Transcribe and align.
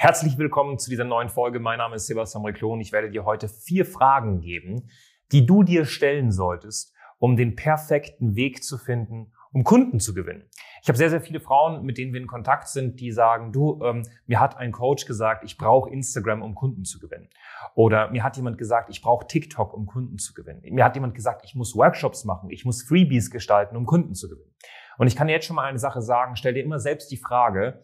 Herzlich 0.00 0.38
willkommen 0.38 0.78
zu 0.78 0.90
dieser 0.90 1.02
neuen 1.02 1.28
Folge. 1.28 1.58
Mein 1.58 1.78
Name 1.78 1.96
ist 1.96 2.06
Sebastian 2.06 2.44
Reklon. 2.44 2.80
Ich 2.80 2.92
werde 2.92 3.10
dir 3.10 3.24
heute 3.24 3.48
vier 3.48 3.84
Fragen 3.84 4.40
geben, 4.40 4.88
die 5.32 5.44
du 5.44 5.64
dir 5.64 5.86
stellen 5.86 6.30
solltest, 6.30 6.94
um 7.18 7.36
den 7.36 7.56
perfekten 7.56 8.36
Weg 8.36 8.62
zu 8.62 8.78
finden, 8.78 9.32
um 9.50 9.64
Kunden 9.64 9.98
zu 9.98 10.14
gewinnen. 10.14 10.48
Ich 10.82 10.88
habe 10.88 10.96
sehr, 10.96 11.10
sehr 11.10 11.20
viele 11.20 11.40
Frauen, 11.40 11.84
mit 11.84 11.98
denen 11.98 12.12
wir 12.12 12.20
in 12.20 12.28
Kontakt 12.28 12.68
sind, 12.68 13.00
die 13.00 13.10
sagen, 13.10 13.50
du, 13.50 13.82
ähm, 13.82 14.04
mir 14.28 14.38
hat 14.38 14.56
ein 14.56 14.70
Coach 14.70 15.04
gesagt, 15.04 15.42
ich 15.42 15.58
brauche 15.58 15.90
Instagram, 15.90 16.42
um 16.42 16.54
Kunden 16.54 16.84
zu 16.84 17.00
gewinnen. 17.00 17.28
Oder 17.74 18.08
mir 18.12 18.22
hat 18.22 18.36
jemand 18.36 18.56
gesagt, 18.56 18.90
ich 18.90 19.02
brauche 19.02 19.26
TikTok, 19.26 19.74
um 19.74 19.86
Kunden 19.86 20.18
zu 20.18 20.32
gewinnen. 20.32 20.62
Mir 20.62 20.84
hat 20.84 20.94
jemand 20.94 21.16
gesagt, 21.16 21.42
ich 21.44 21.56
muss 21.56 21.74
Workshops 21.74 22.24
machen, 22.24 22.50
ich 22.50 22.64
muss 22.64 22.84
Freebies 22.84 23.32
gestalten, 23.32 23.76
um 23.76 23.84
Kunden 23.84 24.14
zu 24.14 24.28
gewinnen. 24.28 24.54
Und 24.96 25.08
ich 25.08 25.16
kann 25.16 25.26
dir 25.26 25.32
jetzt 25.32 25.46
schon 25.46 25.56
mal 25.56 25.64
eine 25.64 25.80
Sache 25.80 26.02
sagen, 26.02 26.36
stell 26.36 26.54
dir 26.54 26.62
immer 26.62 26.78
selbst 26.78 27.10
die 27.10 27.16
Frage, 27.16 27.82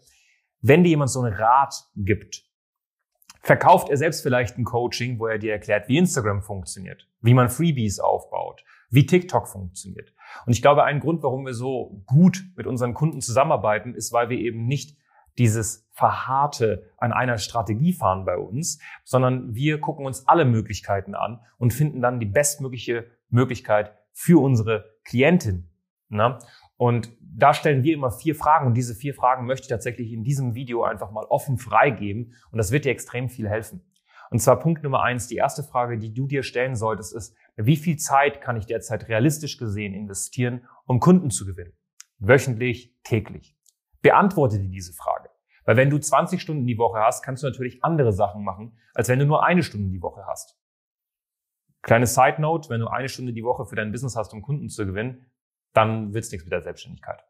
wenn 0.64 0.82
dir 0.82 0.88
jemand 0.88 1.10
so 1.10 1.20
einen 1.20 1.34
Rat 1.34 1.74
gibt, 1.94 2.42
verkauft 3.42 3.90
er 3.90 3.98
selbst 3.98 4.22
vielleicht 4.22 4.56
ein 4.56 4.64
Coaching, 4.64 5.18
wo 5.18 5.26
er 5.26 5.38
dir 5.38 5.52
erklärt, 5.52 5.88
wie 5.88 5.98
Instagram 5.98 6.40
funktioniert, 6.40 7.06
wie 7.20 7.34
man 7.34 7.50
Freebies 7.50 8.00
aufbaut, 8.00 8.64
wie 8.88 9.04
TikTok 9.04 9.46
funktioniert. 9.46 10.14
Und 10.46 10.54
ich 10.54 10.62
glaube, 10.62 10.84
ein 10.84 11.00
Grund, 11.00 11.22
warum 11.22 11.44
wir 11.44 11.52
so 11.52 12.02
gut 12.06 12.42
mit 12.56 12.66
unseren 12.66 12.94
Kunden 12.94 13.20
zusammenarbeiten, 13.20 13.94
ist, 13.94 14.14
weil 14.14 14.30
wir 14.30 14.38
eben 14.38 14.66
nicht 14.66 14.96
dieses 15.36 15.86
Verharrte 15.92 16.90
an 16.96 17.12
einer 17.12 17.36
Strategie 17.36 17.92
fahren 17.92 18.24
bei 18.24 18.38
uns, 18.38 18.78
sondern 19.04 19.54
wir 19.54 19.80
gucken 19.80 20.06
uns 20.06 20.26
alle 20.26 20.46
Möglichkeiten 20.46 21.14
an 21.14 21.40
und 21.58 21.74
finden 21.74 22.00
dann 22.00 22.20
die 22.20 22.26
bestmögliche 22.26 23.10
Möglichkeit 23.28 23.92
für 24.12 24.40
unsere 24.40 24.96
Klientin. 25.04 25.68
Ne? 26.08 26.38
Und 26.76 27.12
da 27.20 27.54
stellen 27.54 27.82
wir 27.82 27.94
immer 27.94 28.10
vier 28.10 28.34
Fragen 28.34 28.66
und 28.66 28.74
diese 28.74 28.94
vier 28.94 29.14
Fragen 29.14 29.46
möchte 29.46 29.64
ich 29.64 29.68
tatsächlich 29.68 30.12
in 30.12 30.24
diesem 30.24 30.54
Video 30.54 30.82
einfach 30.82 31.10
mal 31.10 31.24
offen 31.24 31.58
freigeben 31.58 32.34
und 32.50 32.58
das 32.58 32.72
wird 32.72 32.84
dir 32.84 32.90
extrem 32.90 33.28
viel 33.28 33.48
helfen. 33.48 33.84
Und 34.30 34.40
zwar 34.40 34.58
Punkt 34.58 34.82
Nummer 34.82 35.02
eins, 35.02 35.28
die 35.28 35.36
erste 35.36 35.62
Frage, 35.62 35.98
die 35.98 36.12
du 36.12 36.26
dir 36.26 36.42
stellen 36.42 36.74
solltest, 36.74 37.14
ist, 37.14 37.36
wie 37.56 37.76
viel 37.76 37.96
Zeit 37.96 38.40
kann 38.40 38.56
ich 38.56 38.66
derzeit 38.66 39.08
realistisch 39.08 39.58
gesehen 39.58 39.94
investieren, 39.94 40.66
um 40.86 40.98
Kunden 40.98 41.30
zu 41.30 41.46
gewinnen? 41.46 41.72
Wöchentlich, 42.18 42.96
täglich. 43.04 43.56
Beantworte 44.02 44.58
dir 44.58 44.68
diese 44.68 44.92
Frage. 44.92 45.30
Weil 45.64 45.76
wenn 45.76 45.90
du 45.90 45.98
20 45.98 46.40
Stunden 46.40 46.66
die 46.66 46.78
Woche 46.78 46.98
hast, 46.98 47.22
kannst 47.22 47.42
du 47.42 47.46
natürlich 47.46 47.82
andere 47.84 48.12
Sachen 48.12 48.44
machen, 48.44 48.76
als 48.92 49.08
wenn 49.08 49.18
du 49.18 49.26
nur 49.26 49.44
eine 49.44 49.62
Stunde 49.62 49.90
die 49.90 50.02
Woche 50.02 50.24
hast. 50.26 50.58
Kleine 51.82 52.06
Side 52.06 52.40
Note, 52.40 52.70
wenn 52.70 52.80
du 52.80 52.88
eine 52.88 53.08
Stunde 53.08 53.32
die 53.32 53.44
Woche 53.44 53.66
für 53.66 53.76
dein 53.76 53.92
Business 53.92 54.16
hast, 54.16 54.32
um 54.32 54.42
Kunden 54.42 54.68
zu 54.68 54.86
gewinnen, 54.86 55.26
dann 55.74 56.14
wird's 56.14 56.30
nichts 56.32 56.44
mit 56.44 56.52
der 56.52 56.62
Selbstständigkeit. 56.62 57.22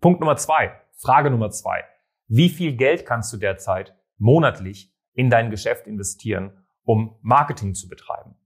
Punkt 0.00 0.20
Nummer 0.20 0.36
zwei, 0.36 0.80
Frage 0.92 1.30
Nummer 1.30 1.50
zwei. 1.50 1.84
Wie 2.28 2.48
viel 2.48 2.76
Geld 2.76 3.04
kannst 3.04 3.32
du 3.32 3.36
derzeit 3.36 3.94
monatlich 4.16 4.94
in 5.12 5.28
dein 5.28 5.50
Geschäft 5.50 5.86
investieren, 5.86 6.64
um 6.84 7.18
Marketing 7.20 7.74
zu 7.74 7.88
betreiben? 7.88 8.36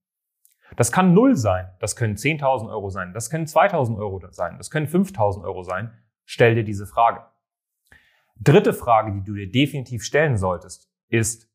Das 0.76 0.92
kann 0.92 1.14
null 1.14 1.36
sein, 1.36 1.70
das 1.80 1.96
können 1.96 2.16
10.000 2.16 2.68
Euro 2.68 2.90
sein, 2.90 3.14
das 3.14 3.30
können 3.30 3.46
2.000 3.46 3.98
Euro 3.98 4.20
sein, 4.30 4.58
das 4.58 4.70
können 4.70 4.86
5.000 4.86 5.42
Euro 5.42 5.62
sein. 5.62 5.92
Stell 6.24 6.54
dir 6.54 6.64
diese 6.64 6.86
Frage. 6.86 7.24
Dritte 8.36 8.72
Frage, 8.72 9.12
die 9.12 9.24
du 9.24 9.34
dir 9.34 9.50
definitiv 9.50 10.04
stellen 10.04 10.36
solltest, 10.36 10.90
ist, 11.08 11.50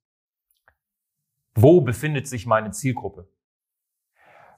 wo 1.56 1.82
befindet 1.82 2.28
sich 2.28 2.46
meine 2.46 2.72
Zielgruppe? 2.72 3.30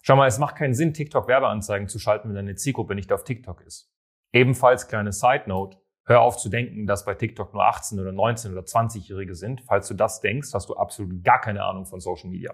Schau 0.07 0.15
mal, 0.15 0.27
es 0.27 0.37
macht 0.37 0.55
keinen 0.55 0.75
Sinn, 0.75 0.93
TikTok-Werbeanzeigen 0.93 1.87
zu 1.87 1.97
schalten, 1.97 2.29
wenn 2.29 2.35
deine 2.35 2.53
Zielgruppe 2.53 2.93
nicht 2.93 3.11
auf 3.11 3.23
TikTok 3.23 3.61
ist. 3.61 3.91
Ebenfalls 4.33 4.87
kleine 4.87 5.11
Side 5.11 5.45
Note. 5.47 5.79
Hör 6.05 6.21
auf 6.21 6.37
zu 6.37 6.49
denken, 6.49 6.85
dass 6.85 7.05
bei 7.05 7.15
TikTok 7.15 7.55
nur 7.55 7.65
18 7.65 7.99
oder 7.99 8.11
19 8.11 8.51
oder 8.51 8.61
20-Jährige 8.61 9.33
sind. 9.33 9.61
Falls 9.61 9.87
du 9.87 9.95
das 9.95 10.21
denkst, 10.21 10.53
hast 10.53 10.69
du 10.69 10.75
absolut 10.75 11.23
gar 11.23 11.41
keine 11.41 11.63
Ahnung 11.63 11.87
von 11.87 11.99
Social 12.01 12.29
Media. 12.29 12.53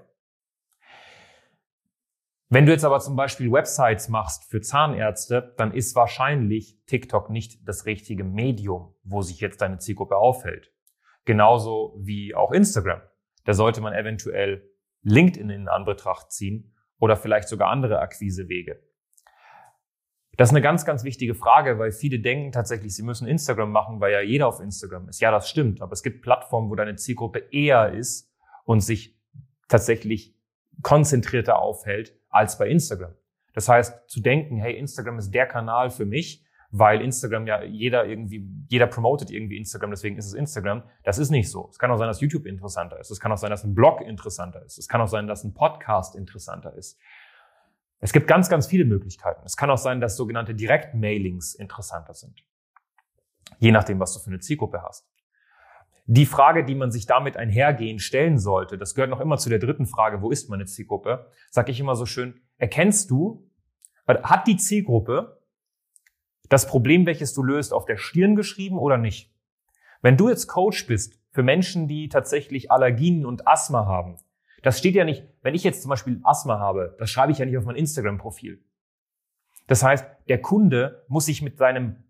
Wenn 2.47 2.65
du 2.65 2.71
jetzt 2.71 2.85
aber 2.85 3.01
zum 3.01 3.17
Beispiel 3.17 3.51
Websites 3.51 4.07
machst 4.07 4.45
für 4.49 4.61
Zahnärzte, 4.61 5.53
dann 5.57 5.73
ist 5.73 5.93
wahrscheinlich 5.93 6.79
TikTok 6.85 7.29
nicht 7.29 7.67
das 7.67 7.85
richtige 7.85 8.23
Medium, 8.23 8.95
wo 9.03 9.23
sich 9.23 9.41
jetzt 9.41 9.59
deine 9.59 9.77
Zielgruppe 9.77 10.15
aufhält. 10.15 10.71
Genauso 11.25 11.97
wie 11.99 12.33
auch 12.33 12.53
Instagram. 12.53 13.01
Da 13.43 13.51
sollte 13.51 13.81
man 13.81 13.91
eventuell 13.91 14.71
LinkedIn 15.01 15.49
in 15.49 15.67
Anbetracht 15.67 16.31
ziehen 16.31 16.73
oder 17.01 17.17
vielleicht 17.17 17.49
sogar 17.49 17.69
andere 17.69 17.99
Akquisewege? 17.99 18.79
Das 20.37 20.49
ist 20.49 20.53
eine 20.53 20.61
ganz, 20.61 20.85
ganz 20.85 21.03
wichtige 21.03 21.35
Frage, 21.35 21.77
weil 21.77 21.91
viele 21.91 22.19
denken 22.19 22.53
tatsächlich, 22.53 22.95
sie 22.95 23.03
müssen 23.03 23.27
Instagram 23.27 23.71
machen, 23.71 23.99
weil 23.99 24.13
ja 24.13 24.21
jeder 24.21 24.47
auf 24.47 24.61
Instagram 24.61 25.09
ist. 25.09 25.19
Ja, 25.19 25.29
das 25.29 25.49
stimmt, 25.49 25.81
aber 25.81 25.91
es 25.91 26.03
gibt 26.03 26.21
Plattformen, 26.21 26.69
wo 26.69 26.75
deine 26.75 26.95
Zielgruppe 26.95 27.39
eher 27.51 27.91
ist 27.91 28.31
und 28.63 28.79
sich 28.79 29.19
tatsächlich 29.67 30.37
konzentrierter 30.83 31.59
aufhält 31.59 32.17
als 32.29 32.57
bei 32.57 32.69
Instagram. 32.69 33.13
Das 33.53 33.67
heißt, 33.67 34.09
zu 34.09 34.21
denken, 34.21 34.57
hey, 34.57 34.77
Instagram 34.77 35.19
ist 35.19 35.31
der 35.31 35.47
Kanal 35.47 35.89
für 35.89 36.05
mich, 36.05 36.45
weil 36.71 37.01
Instagram 37.01 37.47
ja 37.47 37.63
jeder 37.63 38.05
irgendwie, 38.05 38.47
jeder 38.69 38.87
promotet 38.87 39.29
irgendwie 39.29 39.57
Instagram, 39.57 39.91
deswegen 39.91 40.17
ist 40.17 40.25
es 40.25 40.33
Instagram. 40.33 40.83
Das 41.03 41.17
ist 41.17 41.29
nicht 41.29 41.49
so. 41.49 41.67
Es 41.69 41.77
kann 41.77 41.91
auch 41.91 41.97
sein, 41.97 42.07
dass 42.07 42.21
YouTube 42.21 42.45
interessanter 42.45 42.99
ist. 42.99 43.11
Es 43.11 43.19
kann 43.19 43.31
auch 43.31 43.37
sein, 43.37 43.51
dass 43.51 43.63
ein 43.63 43.75
Blog 43.75 44.01
interessanter 44.01 44.63
ist. 44.63 44.77
Es 44.77 44.87
kann 44.87 45.01
auch 45.01 45.07
sein, 45.07 45.27
dass 45.27 45.43
ein 45.43 45.53
Podcast 45.53 46.15
interessanter 46.15 46.73
ist. 46.73 46.97
Es 47.99 48.13
gibt 48.13 48.27
ganz, 48.27 48.49
ganz 48.49 48.67
viele 48.67 48.85
Möglichkeiten. 48.85 49.41
Es 49.45 49.57
kann 49.57 49.69
auch 49.69 49.77
sein, 49.77 49.99
dass 49.99 50.15
sogenannte 50.15 50.55
Direktmailings 50.55 51.53
interessanter 51.55 52.13
sind. 52.13 52.43
Je 53.59 53.71
nachdem, 53.71 53.99
was 53.99 54.13
du 54.13 54.19
für 54.19 54.29
eine 54.29 54.39
Zielgruppe 54.39 54.81
hast. 54.81 55.05
Die 56.05 56.25
Frage, 56.25 56.65
die 56.65 56.73
man 56.73 56.89
sich 56.89 57.05
damit 57.05 57.37
einhergehend 57.37 58.01
stellen 58.01 58.39
sollte, 58.39 58.77
das 58.77 58.95
gehört 58.95 59.11
noch 59.11 59.19
immer 59.19 59.37
zu 59.37 59.49
der 59.49 59.59
dritten 59.59 59.85
Frage, 59.85 60.21
wo 60.21 60.31
ist 60.31 60.49
meine 60.49 60.65
Zielgruppe? 60.65 61.29
Sag 61.51 61.69
ich 61.69 61.79
immer 61.79 61.95
so 61.95 62.05
schön, 62.05 62.41
erkennst 62.57 63.11
du, 63.11 63.47
hat 64.07 64.47
die 64.47 64.57
Zielgruppe 64.57 65.40
das 66.51 66.67
Problem, 66.67 67.05
welches 67.05 67.33
du 67.33 67.43
löst, 67.43 67.71
auf 67.71 67.85
der 67.85 67.95
Stirn 67.95 68.35
geschrieben 68.35 68.77
oder 68.77 68.97
nicht? 68.97 69.33
Wenn 70.01 70.17
du 70.17 70.27
jetzt 70.27 70.47
Coach 70.47 70.85
bist 70.85 71.17
für 71.31 71.43
Menschen, 71.43 71.87
die 71.87 72.09
tatsächlich 72.09 72.69
Allergien 72.69 73.25
und 73.25 73.47
Asthma 73.47 73.85
haben, 73.85 74.17
das 74.61 74.77
steht 74.77 74.95
ja 74.95 75.05
nicht, 75.05 75.23
wenn 75.43 75.55
ich 75.55 75.63
jetzt 75.63 75.81
zum 75.81 75.89
Beispiel 75.89 76.19
Asthma 76.23 76.59
habe, 76.59 76.93
das 76.99 77.09
schreibe 77.09 77.31
ich 77.31 77.37
ja 77.37 77.45
nicht 77.45 77.57
auf 77.57 77.63
mein 77.63 77.77
Instagram-Profil. 77.77 78.61
Das 79.67 79.81
heißt, 79.81 80.05
der 80.27 80.41
Kunde 80.41 81.05
muss 81.07 81.27
sich 81.27 81.41
mit 81.41 81.57
seinem, 81.57 82.03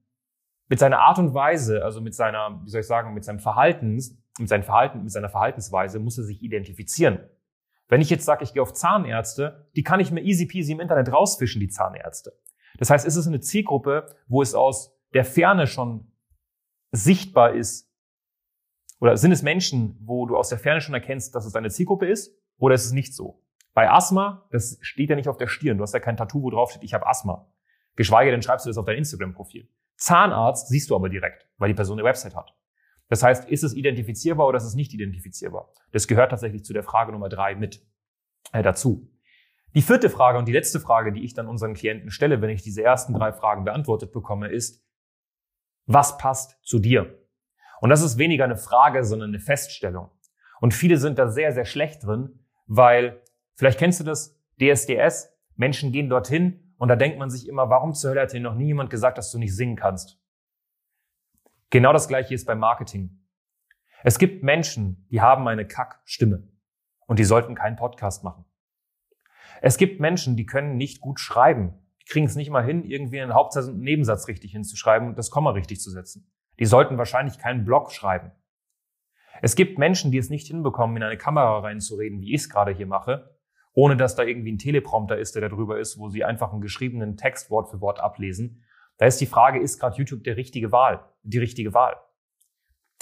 mit 0.67 0.79
seiner 0.79 1.01
Art 1.01 1.19
und 1.19 1.35
Weise, 1.35 1.85
also 1.85 2.01
mit 2.01 2.15
seiner, 2.15 2.61
wie 2.63 2.69
soll 2.69 2.81
ich 2.81 2.87
sagen, 2.87 3.13
mit 3.13 3.23
seinem 3.23 3.39
Verhalten, 3.39 3.93
mit 4.39 4.49
seinem 4.49 4.63
Verhalten, 4.63 5.03
mit 5.03 5.11
seiner 5.11 5.29
Verhaltensweise 5.29 5.99
muss 5.99 6.17
er 6.17 6.23
sich 6.23 6.41
identifizieren. 6.41 7.19
Wenn 7.89 8.01
ich 8.01 8.09
jetzt 8.09 8.25
sage, 8.25 8.43
ich 8.43 8.53
gehe 8.53 8.63
auf 8.63 8.73
Zahnärzte, 8.73 9.69
die 9.75 9.83
kann 9.83 9.99
ich 9.99 10.11
mir 10.11 10.21
easy 10.21 10.47
peasy 10.47 10.71
im 10.71 10.79
Internet 10.79 11.13
rausfischen, 11.13 11.59
die 11.59 11.69
Zahnärzte. 11.69 12.33
Das 12.77 12.89
heißt, 12.89 13.05
ist 13.05 13.15
es 13.15 13.27
eine 13.27 13.39
Zielgruppe, 13.39 14.15
wo 14.27 14.41
es 14.41 14.55
aus 14.55 14.95
der 15.13 15.25
Ferne 15.25 15.67
schon 15.67 16.11
sichtbar 16.91 17.53
ist, 17.53 17.89
oder 18.99 19.17
sind 19.17 19.31
es 19.31 19.41
Menschen, 19.41 19.97
wo 20.01 20.27
du 20.27 20.37
aus 20.37 20.49
der 20.49 20.59
Ferne 20.59 20.79
schon 20.79 20.93
erkennst, 20.93 21.33
dass 21.33 21.45
es 21.45 21.55
eine 21.55 21.71
Zielgruppe 21.71 22.05
ist, 22.05 22.37
oder 22.57 22.75
ist 22.75 22.85
es 22.85 22.91
nicht 22.91 23.15
so? 23.15 23.41
Bei 23.73 23.89
Asthma, 23.89 24.47
das 24.51 24.77
steht 24.81 25.09
ja 25.09 25.15
nicht 25.15 25.27
auf 25.27 25.37
der 25.37 25.47
Stirn. 25.47 25.77
Du 25.77 25.83
hast 25.83 25.93
ja 25.93 25.99
kein 25.99 26.17
Tattoo, 26.17 26.43
wo 26.43 26.49
drauf 26.49 26.71
steht, 26.71 26.83
ich 26.83 26.93
habe 26.93 27.07
Asthma. 27.07 27.51
Geschweige 27.95 28.31
denn 28.31 28.41
schreibst 28.41 28.65
du 28.65 28.69
das 28.69 28.77
auf 28.77 28.85
dein 28.85 28.97
Instagram-Profil. 28.97 29.67
Zahnarzt 29.95 30.67
siehst 30.67 30.89
du 30.89 30.95
aber 30.95 31.09
direkt, 31.09 31.47
weil 31.57 31.69
die 31.69 31.73
Person 31.73 31.97
eine 31.97 32.07
Website 32.07 32.35
hat. 32.35 32.55
Das 33.07 33.23
heißt, 33.23 33.49
ist 33.49 33.63
es 33.63 33.73
identifizierbar 33.73 34.47
oder 34.47 34.57
ist 34.57 34.63
es 34.63 34.75
nicht 34.75 34.93
identifizierbar? 34.93 35.73
Das 35.91 36.07
gehört 36.07 36.29
tatsächlich 36.31 36.63
zu 36.63 36.73
der 36.73 36.83
Frage 36.83 37.11
Nummer 37.11 37.29
drei 37.29 37.55
mit 37.55 37.85
äh, 38.53 38.63
dazu. 38.63 39.10
Die 39.73 39.81
vierte 39.81 40.09
Frage 40.09 40.37
und 40.37 40.47
die 40.47 40.51
letzte 40.51 40.79
Frage, 40.79 41.13
die 41.13 41.23
ich 41.23 41.33
dann 41.33 41.47
unseren 41.47 41.73
Klienten 41.73 42.11
stelle, 42.11 42.41
wenn 42.41 42.49
ich 42.49 42.61
diese 42.61 42.83
ersten 42.83 43.13
drei 43.13 43.31
Fragen 43.31 43.63
beantwortet 43.63 44.11
bekomme, 44.11 44.49
ist, 44.49 44.83
was 45.85 46.17
passt 46.17 46.57
zu 46.61 46.79
dir? 46.79 47.17
Und 47.79 47.89
das 47.89 48.01
ist 48.01 48.17
weniger 48.17 48.43
eine 48.43 48.57
Frage, 48.57 49.03
sondern 49.03 49.29
eine 49.29 49.39
Feststellung. 49.39 50.11
Und 50.59 50.73
viele 50.73 50.97
sind 50.97 51.17
da 51.17 51.29
sehr, 51.29 51.53
sehr 51.53 51.65
schlecht 51.65 52.03
drin, 52.03 52.45
weil, 52.67 53.23
vielleicht 53.55 53.79
kennst 53.79 53.99
du 53.99 54.03
das, 54.03 54.37
DSDS, 54.59 55.33
Menschen 55.55 55.91
gehen 55.91 56.09
dorthin 56.09 56.75
und 56.77 56.89
da 56.89 56.95
denkt 56.95 57.17
man 57.17 57.29
sich 57.29 57.47
immer, 57.47 57.69
warum 57.69 57.93
zur 57.93 58.11
Hölle 58.11 58.21
hat 58.21 58.33
dir 58.33 58.39
noch 58.39 58.55
nie 58.55 58.67
jemand 58.67 58.89
gesagt, 58.89 59.17
dass 59.17 59.31
du 59.31 59.39
nicht 59.39 59.55
singen 59.55 59.75
kannst? 59.75 60.19
Genau 61.71 61.93
das 61.93 62.07
gleiche 62.07 62.33
ist 62.33 62.45
beim 62.45 62.59
Marketing. 62.59 63.25
Es 64.03 64.19
gibt 64.19 64.43
Menschen, 64.43 65.07
die 65.09 65.21
haben 65.21 65.47
eine 65.47 65.65
Kackstimme. 65.65 66.47
Und 67.07 67.19
die 67.19 67.23
sollten 67.23 67.55
keinen 67.55 67.75
Podcast 67.75 68.23
machen. 68.23 68.45
Es 69.61 69.77
gibt 69.77 69.99
Menschen, 69.99 70.35
die 70.35 70.45
können 70.45 70.75
nicht 70.75 71.01
gut 71.01 71.19
schreiben. 71.19 71.75
Die 72.01 72.05
kriegen 72.05 72.25
es 72.25 72.35
nicht 72.35 72.49
mal 72.49 72.65
hin, 72.65 72.83
irgendwie 72.83 73.21
einen 73.21 73.35
Hauptsatz 73.35 73.67
und 73.67 73.75
einen 73.75 73.83
Nebensatz 73.83 74.27
richtig 74.27 74.51
hinzuschreiben 74.51 75.09
und 75.09 75.17
das 75.17 75.29
Komma 75.29 75.51
richtig 75.51 75.79
zu 75.79 75.91
setzen. 75.91 76.29
Die 76.59 76.65
sollten 76.65 76.97
wahrscheinlich 76.97 77.37
keinen 77.37 77.63
Blog 77.63 77.91
schreiben. 77.91 78.31
Es 79.41 79.55
gibt 79.55 79.77
Menschen, 79.77 80.11
die 80.11 80.17
es 80.17 80.29
nicht 80.29 80.47
hinbekommen, 80.47 80.97
in 80.97 81.03
eine 81.03 81.17
Kamera 81.17 81.59
reinzureden, 81.59 82.21
wie 82.21 82.33
ich 82.33 82.41
es 82.41 82.49
gerade 82.49 82.71
hier 82.71 82.87
mache, 82.87 83.35
ohne 83.73 83.95
dass 83.95 84.15
da 84.15 84.23
irgendwie 84.23 84.51
ein 84.51 84.57
Teleprompter 84.57 85.17
ist, 85.17 85.35
der 85.35 85.43
da 85.43 85.49
drüber 85.49 85.79
ist, 85.79 85.97
wo 85.97 86.09
sie 86.09 86.23
einfach 86.23 86.51
einen 86.51 86.61
geschriebenen 86.61 87.15
Text 87.15 87.49
Wort 87.49 87.69
für 87.69 87.81
Wort 87.81 87.99
ablesen. 87.99 88.63
Da 88.97 89.05
ist 89.05 89.21
die 89.21 89.25
Frage, 89.25 89.59
ist 89.59 89.79
gerade 89.79 89.95
YouTube 89.95 90.23
der 90.23 90.37
richtige 90.37 90.71
Wahl, 90.71 91.05
die 91.23 91.39
richtige 91.39 91.73
Wahl? 91.73 91.95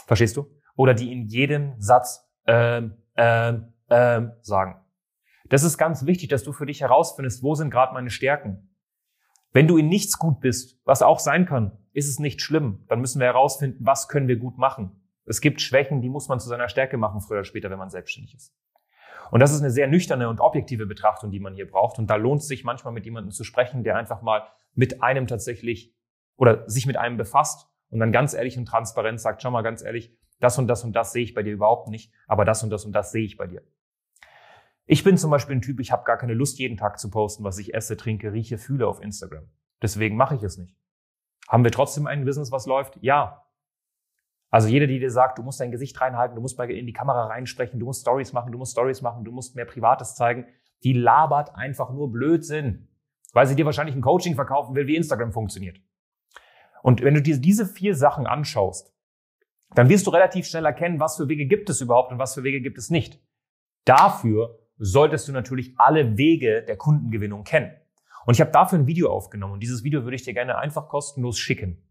Verstehst 0.05 0.37
du? 0.37 0.49
Oder 0.75 0.93
die 0.93 1.11
in 1.11 1.27
jedem 1.27 1.73
Satz 1.79 2.29
ähm, 2.47 2.97
ähm, 3.15 3.73
ähm, 3.89 4.31
sagen. 4.41 4.79
Das 5.49 5.63
ist 5.63 5.77
ganz 5.77 6.05
wichtig, 6.05 6.29
dass 6.29 6.43
du 6.43 6.53
für 6.53 6.65
dich 6.65 6.81
herausfindest, 6.81 7.43
wo 7.43 7.55
sind 7.55 7.71
gerade 7.71 7.93
meine 7.93 8.11
Stärken. 8.11 8.69
Wenn 9.51 9.67
du 9.67 9.77
in 9.77 9.89
nichts 9.89 10.19
gut 10.19 10.41
bist, 10.41 10.79
was 10.85 11.01
auch 11.01 11.19
sein 11.19 11.45
kann, 11.45 11.77
ist 11.91 12.07
es 12.07 12.19
nicht 12.19 12.41
schlimm. 12.41 12.85
Dann 12.87 13.01
müssen 13.01 13.19
wir 13.19 13.25
herausfinden, 13.25 13.83
was 13.83 14.07
können 14.07 14.27
wir 14.27 14.37
gut 14.37 14.57
machen. 14.59 15.01
Es 15.25 15.41
gibt 15.41 15.61
Schwächen, 15.61 16.01
die 16.01 16.09
muss 16.09 16.27
man 16.27 16.39
zu 16.39 16.47
seiner 16.47 16.69
Stärke 16.69 16.97
machen, 16.97 17.21
früher 17.21 17.37
oder 17.37 17.43
später, 17.45 17.69
wenn 17.69 17.79
man 17.79 17.89
selbstständig 17.89 18.35
ist. 18.35 18.55
Und 19.31 19.39
das 19.39 19.51
ist 19.51 19.61
eine 19.61 19.71
sehr 19.71 19.87
nüchterne 19.87 20.29
und 20.29 20.39
objektive 20.39 20.85
Betrachtung, 20.85 21.31
die 21.31 21.39
man 21.39 21.55
hier 21.55 21.69
braucht. 21.69 21.99
Und 21.99 22.09
da 22.09 22.15
lohnt 22.15 22.41
es 22.41 22.47
sich 22.47 22.63
manchmal 22.63 22.93
mit 22.93 23.05
jemandem 23.05 23.31
zu 23.31 23.43
sprechen, 23.43 23.83
der 23.83 23.95
einfach 23.95 24.21
mal 24.21 24.47
mit 24.73 25.03
einem 25.03 25.27
tatsächlich 25.27 25.95
oder 26.35 26.67
sich 26.69 26.85
mit 26.85 26.97
einem 26.97 27.17
befasst 27.17 27.67
und 27.89 27.99
dann 27.99 28.11
ganz 28.11 28.33
ehrlich 28.33 28.57
und 28.57 28.65
transparent 28.65 29.19
sagt, 29.19 29.41
schau 29.41 29.51
mal 29.51 29.61
ganz 29.61 29.83
ehrlich, 29.83 30.15
das 30.39 30.57
und 30.57 30.67
das 30.67 30.83
und 30.83 30.93
das 30.93 31.11
sehe 31.11 31.23
ich 31.23 31.33
bei 31.33 31.43
dir 31.43 31.53
überhaupt 31.53 31.89
nicht, 31.89 32.13
aber 32.27 32.45
das 32.45 32.63
und 32.63 32.69
das 32.69 32.85
und 32.85 32.93
das 32.93 33.11
sehe 33.11 33.25
ich 33.25 33.35
bei 33.35 33.45
dir. 33.45 33.61
Ich 34.91 35.03
bin 35.03 35.19
zum 35.19 35.29
Beispiel 35.29 35.55
ein 35.55 35.61
Typ, 35.61 35.79
ich 35.79 35.91
habe 35.91 36.03
gar 36.03 36.17
keine 36.17 36.33
Lust, 36.33 36.57
jeden 36.57 36.75
Tag 36.75 36.97
zu 36.97 37.11
posten, 37.11 37.43
was 37.43 37.59
ich 37.59 37.75
esse, 37.75 37.95
trinke, 37.95 38.33
rieche, 38.33 38.57
fühle 38.57 38.87
auf 38.87 39.03
Instagram. 39.03 39.47
Deswegen 39.83 40.17
mache 40.17 40.33
ich 40.33 40.41
es 40.41 40.57
nicht. 40.57 40.75
Haben 41.47 41.63
wir 41.63 41.69
trotzdem 41.69 42.07
ein 42.07 42.25
Business, 42.25 42.51
was 42.51 42.65
läuft? 42.65 42.97
Ja. 42.99 43.45
Also 44.49 44.67
jeder, 44.67 44.87
die 44.87 44.97
dir 44.97 45.11
sagt, 45.11 45.37
du 45.37 45.43
musst 45.43 45.59
dein 45.59 45.69
Gesicht 45.69 46.01
reinhalten, 46.01 46.33
du 46.33 46.41
musst 46.41 46.59
in 46.59 46.87
die 46.87 46.93
Kamera 46.93 47.27
reinsprechen, 47.27 47.79
du 47.79 47.85
musst 47.85 48.01
Stories 48.01 48.33
machen, 48.33 48.51
du 48.51 48.57
musst 48.57 48.71
Stories 48.71 49.03
machen, 49.03 49.23
du 49.23 49.31
musst 49.31 49.55
mehr 49.55 49.65
Privates 49.65 50.15
zeigen, 50.15 50.47
die 50.83 50.93
labert 50.93 51.53
einfach 51.53 51.91
nur 51.91 52.11
Blödsinn, 52.11 52.87
weil 53.33 53.45
sie 53.45 53.55
dir 53.55 53.67
wahrscheinlich 53.67 53.95
ein 53.95 54.01
Coaching 54.01 54.33
verkaufen 54.33 54.73
will, 54.73 54.87
wie 54.87 54.95
Instagram 54.95 55.31
funktioniert. 55.31 55.79
Und 56.81 57.03
wenn 57.03 57.13
du 57.13 57.21
dir 57.21 57.37
diese 57.37 57.67
vier 57.67 57.93
Sachen 57.93 58.25
anschaust, 58.25 58.91
dann 59.75 59.87
wirst 59.87 60.07
du 60.07 60.09
relativ 60.09 60.47
schnell 60.47 60.65
erkennen, 60.65 60.99
was 60.99 61.17
für 61.17 61.27
Wege 61.27 61.45
gibt 61.45 61.69
es 61.69 61.79
überhaupt 61.79 62.11
und 62.11 62.17
was 62.17 62.33
für 62.33 62.41
Wege 62.41 62.59
gibt 62.59 62.79
es 62.79 62.89
nicht. 62.89 63.21
Dafür 63.85 64.58
solltest 64.79 65.27
du 65.27 65.31
natürlich 65.31 65.73
alle 65.77 66.17
Wege 66.17 66.63
der 66.63 66.77
Kundengewinnung 66.77 67.43
kennen. 67.43 67.71
Und 68.25 68.33
ich 68.33 68.41
habe 68.41 68.51
dafür 68.51 68.79
ein 68.79 68.87
Video 68.87 69.11
aufgenommen 69.11 69.53
und 69.53 69.59
dieses 69.61 69.83
Video 69.83 70.03
würde 70.03 70.15
ich 70.15 70.23
dir 70.23 70.33
gerne 70.33 70.57
einfach 70.57 70.87
kostenlos 70.87 71.37
schicken. 71.37 71.83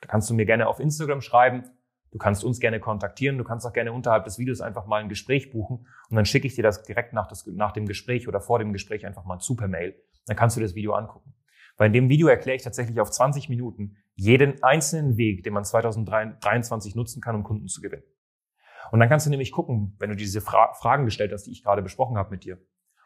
Da 0.00 0.08
kannst 0.08 0.28
du 0.28 0.34
mir 0.34 0.46
gerne 0.46 0.66
auf 0.66 0.80
Instagram 0.80 1.20
schreiben, 1.20 1.64
du 2.10 2.18
kannst 2.18 2.44
uns 2.44 2.60
gerne 2.60 2.80
kontaktieren, 2.80 3.38
du 3.38 3.44
kannst 3.44 3.66
auch 3.66 3.72
gerne 3.72 3.92
unterhalb 3.92 4.24
des 4.24 4.38
Videos 4.38 4.60
einfach 4.60 4.86
mal 4.86 5.02
ein 5.02 5.08
Gespräch 5.08 5.50
buchen 5.50 5.86
und 6.08 6.16
dann 6.16 6.24
schicke 6.24 6.46
ich 6.46 6.54
dir 6.54 6.62
das 6.62 6.82
direkt 6.82 7.12
nach, 7.12 7.28
das, 7.28 7.46
nach 7.46 7.72
dem 7.72 7.86
Gespräch 7.86 8.28
oder 8.28 8.40
vor 8.40 8.58
dem 8.58 8.72
Gespräch 8.72 9.06
einfach 9.06 9.24
mal 9.24 9.38
zu 9.38 9.56
per 9.56 9.68
Mail. 9.68 9.94
Dann 10.26 10.36
kannst 10.36 10.56
du 10.56 10.60
das 10.60 10.74
Video 10.74 10.92
angucken. 10.92 11.34
Weil 11.76 11.88
in 11.88 11.92
dem 11.92 12.08
Video 12.08 12.28
erkläre 12.28 12.56
ich 12.56 12.62
tatsächlich 12.62 13.00
auf 13.00 13.10
20 13.10 13.48
Minuten 13.48 13.96
jeden 14.14 14.62
einzelnen 14.62 15.18
Weg, 15.18 15.42
den 15.42 15.52
man 15.52 15.64
2023 15.64 16.94
nutzen 16.94 17.20
kann, 17.20 17.34
um 17.34 17.44
Kunden 17.44 17.68
zu 17.68 17.82
gewinnen. 17.82 18.02
Und 18.90 19.00
dann 19.00 19.08
kannst 19.08 19.26
du 19.26 19.30
nämlich 19.30 19.52
gucken, 19.52 19.96
wenn 19.98 20.10
du 20.10 20.16
diese 20.16 20.40
Fra 20.40 20.72
Fragen 20.74 21.04
gestellt 21.04 21.32
hast, 21.32 21.44
die 21.44 21.52
ich 21.52 21.62
gerade 21.62 21.82
besprochen 21.82 22.16
habe 22.16 22.30
mit 22.30 22.44
dir. 22.44 22.58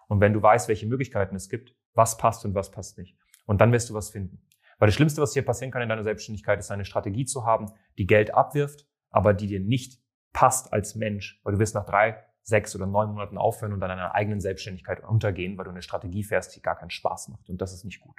Und 0.08 0.20
wenn 0.20 0.32
du 0.32 0.42
weißt, 0.42 0.68
welche 0.68 0.86
Möglichkeiten 0.86 1.36
es 1.36 1.48
gibt, 1.48 1.74
was 1.94 2.16
passt 2.16 2.44
und 2.44 2.54
was 2.54 2.70
passt 2.70 2.98
nicht. 2.98 3.16
Und 3.46 3.60
dann 3.60 3.72
wirst 3.72 3.90
du 3.90 3.94
was 3.94 4.10
finden. 4.10 4.46
Weil 4.78 4.88
das 4.88 4.94
Schlimmste, 4.94 5.20
was 5.20 5.32
dir 5.32 5.44
passieren 5.44 5.70
kann 5.70 5.82
in 5.82 5.88
deiner 5.88 6.04
Selbstständigkeit, 6.04 6.58
ist 6.58 6.70
eine 6.70 6.84
Strategie 6.84 7.26
zu 7.26 7.44
haben, 7.44 7.72
die 7.98 8.06
Geld 8.06 8.34
abwirft, 8.34 8.86
aber 9.10 9.34
die 9.34 9.46
dir 9.46 9.60
nicht 9.60 10.00
passt 10.32 10.72
als 10.72 10.94
Mensch, 10.94 11.40
weil 11.44 11.54
du 11.54 11.58
wirst 11.58 11.74
nach 11.74 11.84
drei, 11.84 12.24
sechs 12.42 12.74
oder 12.74 12.86
neun 12.86 13.10
Monaten 13.10 13.38
aufhören 13.38 13.72
und 13.72 13.82
an 13.82 13.90
deiner 13.90 14.14
eigenen 14.14 14.40
Selbstständigkeit 14.40 15.04
untergehen, 15.04 15.58
weil 15.58 15.64
du 15.64 15.70
eine 15.70 15.82
Strategie 15.82 16.24
fährst, 16.24 16.56
die 16.56 16.62
gar 16.62 16.76
keinen 16.76 16.90
Spaß 16.90 17.28
macht. 17.28 17.48
Und 17.50 17.60
das 17.60 17.72
ist 17.72 17.84
nicht 17.84 18.00
gut. 18.00 18.16